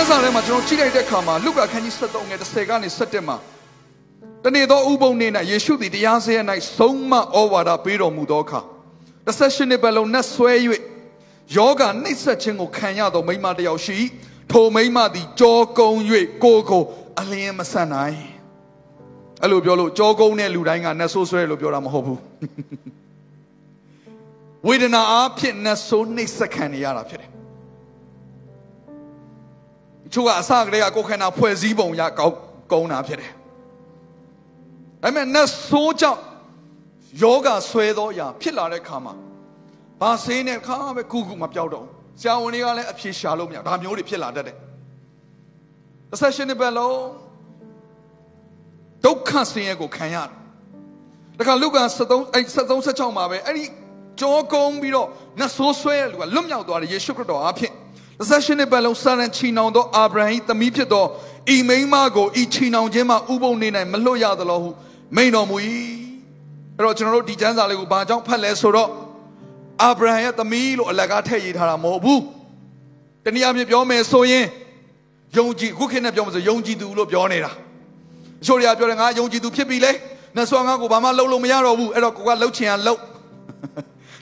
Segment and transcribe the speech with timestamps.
[0.00, 3.36] ကျမ်းစာထဲမှာကျွန်တော်ကြည့်လိုက်တဲ့အခါမှာလုကာခန်းကြီး73ငယ်30ကနေ17မှာ
[4.44, 6.38] တနေ့သောဥပုံနေ့၌ယေရှုသည်တရားစရ၌
[6.78, 8.60] ဆုံးမဩဝါဒပေးတော်မူသောအခါ
[9.26, 10.52] 18နှစ်ပတ်လုံးနဲ့ဆွဲ၍
[11.56, 13.98] ယောဂနှိပ်စက်ခြင်းကိုခံရသောမိန်းမတစ်ယောက်ရှိ
[14.52, 15.90] ထိုမိန်းမသည်ကြောကုံ၍
[16.44, 16.82] ကိုယ်ကို
[17.20, 18.20] အလင်းမဆန်နိုင်
[19.42, 22.20] အဲ့လိုပြောလို့ကြောကုံတဲ့လူတိုင်းကနှဆိုးဆွဲလို့ပြောတာမဟုတ်ဘူး
[24.68, 27.39] ဝေဒနာအားဖြင့်နှဆိုးနှိပ်စက်ခံနေရတာဖြစ်တယ်
[30.12, 32.34] ချို့ကအစကတည်းကကိုယ်ခန္ဓာဖွဲ့စည်းပုံရကောက်
[32.72, 33.32] ကုန်းတာဖြစ်တယ်။
[35.02, 36.20] ဒါပေမဲ့နတ်ဆိုးကြောင့်
[37.22, 39.14] ယောဂဆွဲသောအရာဖြစ်လာတဲ့ခါမှာ
[40.00, 41.86] ဘာဆေးနဲ့ခါပဲကုကုမပြောက်တော့
[42.20, 44.56] ဆရာဝန်တွေကလည်းအဖြေရှာလို့မရဒါမျိုးတွေဖြစ်လာတတ်တယ်။
[46.10, 46.98] တစ်ဆက်ရှင်နှစ်ပတ်လုံး
[49.04, 50.36] ဒုက္ခဆင်းရဲကိုခံရတယ်။
[51.38, 53.64] ဒါကလုကာ73အဲ73 76မှာပဲအဲ့ဒီ
[54.20, 55.08] ကြောကုန်းပြီးတော့
[55.40, 57.72] နတ်ဆိုးဆွဲတဲ့လူကလွတ်မြောက်သွားတယ်ယေရှုခရစ်တော်အားဖြင့်
[58.20, 61.06] 28နှစ်ပတ်လုံးစာရန်ချီနှောင်သောအာဗြဟံ၏သမီးဖြစ်သော
[61.54, 64.70] ဤမိန်းမကိုဤချီနှောင်ခြင်းမှဥပုံနေ၌မလွတ်ရသလိုဟု
[65.16, 65.56] မိန်တော်မူ၏
[66.76, 68.90] အဲ့တော့ကျွန်တော်တို့ဒီကျမ်းစာလေးကိုဘာကြောင့်ဖတ်လဲဆိုတော့
[69.82, 72.22] အာဗြဟံရဲ့သမီးလို့အလကားထည့်ရေးထားတာမဟုတ်ဘူး
[73.24, 74.46] တနည်းအားဖြင့်ပြောမယ်ဆိုရင်
[75.36, 77.50] ယုံကြည်ခုခေတ်နဲ့ပြောမယ်ဆိုယုံကြည်သူလို့ပြောနေတာ
[78.42, 79.92] အချို့တွေကပြောတယ်ငါယုံကြည်သူဖြစ်ပြီလေ
[80.36, 83.00] နှဆိုးငါကိုဘာမှလုပ်လို့မရတော့ဘူးအဲ့တော့ကိုကလှုပ်ချင်ရလှုပ်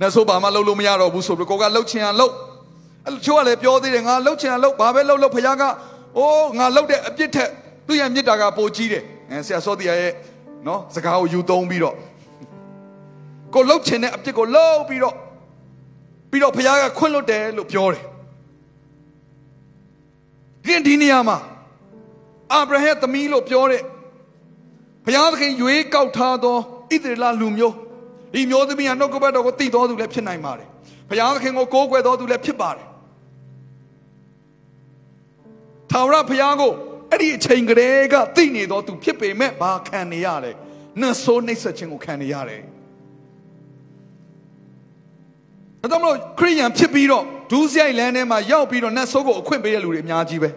[0.00, 2.34] နှဆိုးဘာမှလုပ်လို့မရတော့ဘူးဆိုပြီးကိုကလှုပ်ချင်ရလှုပ်
[3.06, 5.64] အဲ့ချို့ကလည်းပြောသေးတယ်ငါလှုပ်ချင်တာလှုပ်ဘာပဲလှုပ်လှုပ်ဖခင်က
[6.18, 7.50] အိုးငါလှုပ်တဲ့အပြစ်ထက်
[7.86, 10.12] သူ့ရဲ့မြစ်တာကပိုကြီးတယ်အဲဆရာစောတီယာရဲ့
[10.66, 11.94] နော်စကားကိုယူသုံးပြီးတော့
[13.54, 15.14] ကိုလှုပ်ချင်တဲ့အပြစ်ကိုလှုပ်ပြီးတော့
[16.30, 18.04] ပြီးတော့ဖခင်ကခွင့်လွတ်တယ်လို့ပြောတယ်
[20.64, 21.38] ဒီဒီနေရာမှာ
[22.52, 23.82] အာဗြဟံသမီးလို့ပြောတဲ့
[25.04, 27.74] ဘုရားသခင်ရွေးကောက်ထားသောဣသရေလလူမျိုး
[28.32, 30.68] ဒီမျိုးသမီးကနှုတ်ကပတ်တော်ကိုတည်တော်သူလည်းဖြစ်နိုင်ပါတယ်
[31.08, 32.86] ဘုရားသခင်ကိုကိုးကွယ်တော်သူလည်းဖြစ်ပါတယ်
[35.94, 36.72] ထာဝရဘုရားကို
[37.12, 40.50] အဲ့ဒီအချိန်ကလေးကသိနေတော့သူဖြစ်ပေမဲ့ဘာခံနေရလဲ
[41.00, 42.62] နှဆိုးနှိပ်စက်ခြင်းကိုခံနေရတယ်
[45.80, 50.50] ဒါကြောင့်မလို့ခရိယန်ဖြစ်ပြီးတော့ဒူးစရိုက်လမ်းထဲမှာရောက်ပြီးတော့နှဆိုးကိုအခွင့်ပေးတဲ့လူတွေအများကြီးပဲ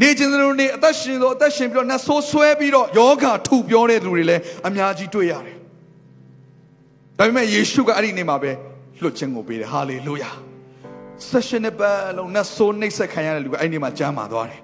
[0.00, 5.56] နေခြင်းစလုံးနေအသက်ရှင်တော့အသက်ရှင်ပြီးတော့နှဆိုးဆွဲပြီးတော့ယောဂထုပြောတဲ့လူတွေလည်းအများကြီးတွေ့ရတယ်
[7.18, 8.52] ဒါပေမဲ့ယေရှုကအဲ့ဒီနေ့မှာပဲ
[9.02, 10.51] လွတ်ခြင်းကိုပေးတယ်ဟာလေလုယာ
[11.30, 14.60] ဆက်ရှင်နဲ့ပတ်လုံးနတ်ဆိုးနှိပ်စက်ခံရတဲ့လူကအဲ့ဒီမှာကျမ်းမာသွားတယ်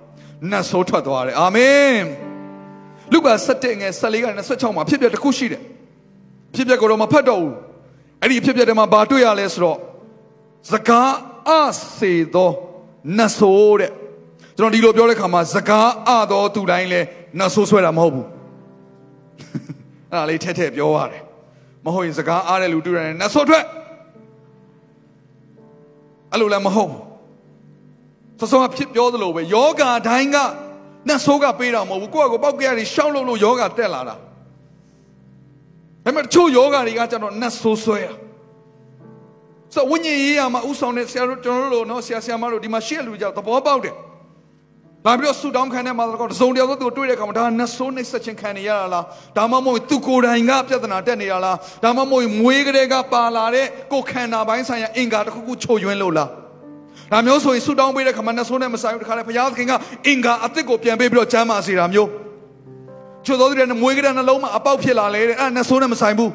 [0.50, 1.98] နတ်ဆိုးထွက်သွားတယ်အာမင်
[3.12, 5.62] လူက7ငယ်14ကနေ26မှာဖြစ်ပျက်တစ်ခုရှိတယ်
[6.54, 7.54] ဖြစ်ပျက်ကိုတော့မဖတ်တော့ဘူး
[8.22, 9.78] အဲ့ဒီဖြစ်ပျက်တွေမှာဘာတွေ့ရလဲဆိုတော့
[10.72, 11.12] စကား
[11.48, 11.52] အ
[11.98, 12.50] စေသော
[13.18, 13.92] နတ်ဆိုးတဲ့
[14.56, 17.00] ကျွန်တော်ဒီလိုပြောတဲ့ခါမှာစကားအသောသူတိုင်းလဲ
[17.38, 18.26] နတ်ဆိုးဆွဲတာမဟုတ်ဘူး
[20.12, 21.22] အဲ့ဒါလေးထဲထဲပြောရတယ်
[21.84, 23.64] မဟုတ်ရင်စကားအားတဲ့လူတွေ့ရတယ်နတ်ဆိုးထွက်
[26.32, 27.02] အဲ့လိုလည်းမဟုတ်ဘူး
[28.38, 30.36] သဆုံးကဖြစ်ပြောသလိုပဲယောဂတိုင်းက
[31.08, 34.16] နတ်ဆိုးကပေးတာမဟုတ်ဘူးကိုယ့်အကိုပောက်ကရတွေရှောက်လို့လို့ယောဂတက်လာတာဒါ
[36.04, 38.12] ပေမဲ့ချို့ယောဂတွေကကျတော့နတ်ဆိုးဆွဲတာ
[39.74, 43.94] ဆိုဝိညာဉ်ရေးရမှာဥဆောင်တဲ့ဆရာတို့ကျွန်တော်တို့လို့နော်ဆရာဆရာမတို့ဒီမှာရှေ့လူကြောက်သဘောပေါက်တယ်
[45.06, 49.04] လာပြီးတော့ဆူတောင်းခံတဲ့မှာတော့သုံးတယောက်သူတွေ့တဲ့အခါမှာဒါနတ်ဆိုးနှိပ်စက်ခြင်းခံနေရတာလား
[49.36, 56.28] ဒါမှမဟုတ်သူကိုယ်တိုင်ကပြဿနာတက်နေတာလားဒါမှမဟုတ်မွေးကလေးကပါလာတဲ့ကိုခန္ဓာပိုင်းဆိုင်ရာအင်္ဂါတစ်ခုခုချို့ယွင်းလို့လား
[57.12, 59.72] ဒါမျိုးဆိုရင်ဆူတောင်းပေးတဲ့ခါမှာနတ်ဆိုးနဲ့မဆိုင်ဘူးတခါလေဘုရားသခင်က
[60.06, 62.10] အင်္ဂါအသစ်ကိုပြန်ပေးပြီးတော့ကျမ်းမာစေတာမျိုး
[63.26, 66.32] ချို့သောသူတွေနဲ့မွေးကလေးနှလုံးမှာအပေါက်ဖြစ်လာလေတဲ့အဲ့နတ်ဆိုးနဲ့မဆိုင်ဘူး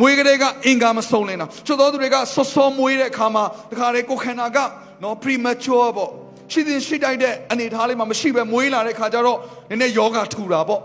[0.00, 4.58] မွေးကလေးကအင်္ဂါမစုံလင်တာချို့သောသူတွေကဆော့ဆော့မွေးတဲ့အခါမှာတခါလေကိုခန္ဓာက
[5.02, 6.10] နော် premature ပေါ့
[6.54, 9.38] ရှိတင်ရှိတိုက်တဲ့အနေထားလေးမှာမရှိပဲမွေးလာတဲ့ခါကျတော့
[9.70, 10.80] နည်းနည်းယောဂထူတာပေါ့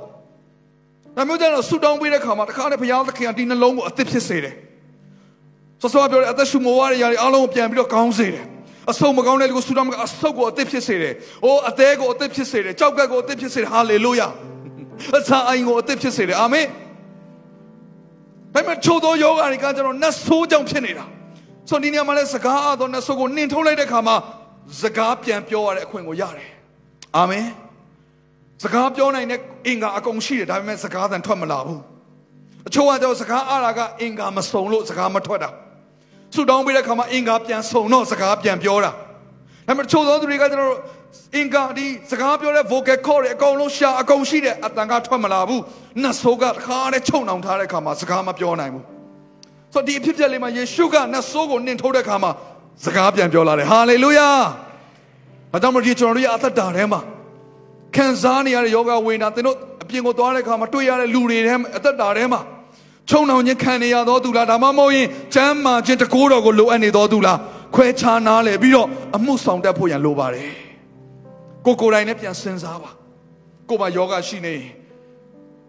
[1.15, 4.55] ဒါမျိုးကြတော့ဆူတောင်းပေးတဲ့ခါမှာတခါနဲ့ဘုရားသခင်ကဒီနှလုံးကိုအသစ်ဖြစ်စေတယ်
[5.81, 8.45] ဆောစောပြောတဲ့အသက်ရှူမဝရတဲ့ຢာတွေအားလုံးကိုပြန်ပြီးတော့ကောင်းစေတယ်
[8.91, 11.13] အဆုံးမကောင်းတဲ့လူကိုဆူတောင်းကအဆုတ်ကိုအသစ်ဖြစ်စေတယ်။
[11.45, 14.27] အိုးအသေးကိုအသစ်ဖြစ်စေတယ်။ကြောက်ကက်ကိုအသစ်ဖြစ်စေတယ်။ဟာလေလုယာ။
[15.17, 16.65] အစာအိမ်ကိုအသစ်ဖြစ်စေတယ်။အာမင်။
[18.53, 21.05] ဒါပေမဲ့ချို့သောယောဂတွေကကျတော့နတ်ဆိုးကြောင့်ဖြစ်နေတာ။
[21.69, 24.15] ဆိုဒီနေရာမှာလဲစကားအသောနတ်ဆိုးကိုနှင်ထုတ်လိုက်တဲ့ခါမှာ
[24.81, 26.49] စကားပြန်ပြောရတဲ့အခွင့်ကိုရတယ်
[27.17, 27.47] အာမင်
[28.63, 31.81] စကားပြောနိုင်တဲ့အင်္ဂါအကုန်ရှိတယ်ဒါပေမဲ့စကားသံထွက်မလာဘူး
[32.67, 35.49] အချို့ကတော့စကားအားတာကအင်္ဂါမစုံလို့စကားမထွက်တာ
[36.33, 38.93] ဆူတောင်းပေးတဲ့ခါမှာအင်္ဂါပြန်စုံတော့စကားပြန်ပြောတာဒါ
[39.67, 40.79] ဒါပေမဲ့ချို့သောသူတွေကကျွန်တော်တို့
[41.35, 45.61] အင်္ဂါဒီစကားပြောတဲ့ vocal cord တွေအကုန်လုံးရှာအကုန်ရှိတယ်အတန်ကထွက်မလာဘူး
[46.03, 48.85] နတ်ဆိုးကတခါနဲ့ချုံနှောင်ထားတဲ့အခါမှာစကားမပြောနိုင်ဘူး
[49.73, 52.31] ဆိုတော့ဒီအဖြစ်အပျက်လေးမှာယေရှုကနတ်ဆိုးကိုနှင်ထုတ်တဲ့အခါမှာ
[52.83, 54.29] စကားပြန်ပြောလာတယ်ဟာလေလုယာ။
[55.51, 57.01] ဘာကြောင့်မလို့ဒီကျွန်တော်တို့ရဲ့အသက်တာထဲမှာ
[57.95, 62.41] ခံစားနေရတဲ့ယောဂဝိညာဉ်သင်တို့အပြင်ကိုသွားတဲ့အခါမှာတွေ့ရတဲ့လူတွေထဲအသက်တာထဲမှာ
[63.09, 67.37] ချုံနှောင်ခြင်းခံနေရသောသူလားဒါမှမဟုတ်ရင်ကျမ်းမာခြင်းတကိုးတော်ကိုလိုအပ်နေသောသူလား
[67.75, 70.51] ခွဲခြားနားလေပြီးတော့အမှုဆောင်တတ်ဖို့ရန်လိုပါတယ်
[71.65, 72.89] ကိုကိုယ်တိုင်နဲ့ပြန်စဉ်းစားပါ
[73.69, 74.55] ကိုယ်မှာယောဂရှိနေ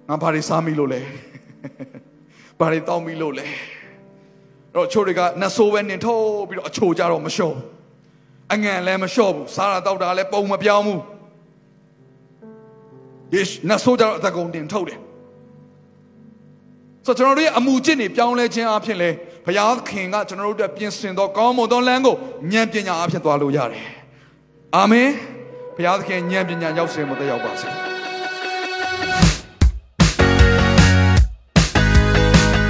[0.09, 1.01] ငါဘာတွေစားမိလို့လဲ
[2.59, 3.80] ဘာတွေတောင်းမိလို့လဲအဲ့
[4.75, 7.65] တော့ချိုးတွေကနတ်ဆိုးပဲနင်ထုတ်ပြီးတော့အချိုကြတော့မလျှော့ဘူး
[8.55, 11.01] အငံလည်းမလျှော့ဘူးစားတာတောက်တာလည်းပုံမပြောင်းဘူး
[13.35, 14.99] ယေရှနတ်ဆိုးကြတော့အသက်ကုန်တင်ထုတ်တယ်
[17.07, 19.11] ဆိုတော့ကျွန်တော်တို့ရဲ့အမှုကျင့်တွေပြောင်းလဲခြင်းအဖြစ်လဲ
[19.45, 22.17] ဘုရားခင်ကကျွန်တော်တို့အတွက်ပြင်ဆင်သောကောင်းမွန်သောလမ်းကို
[22.53, 23.85] ဉာဏ်ပညာအဖြစ်သွားလို့ရတယ်
[24.77, 25.09] အာမင်
[25.77, 27.69] ဘုရားသခင်ဉာဏ်ပညာရောက်စေမတဲ့ရောက်ပါစေ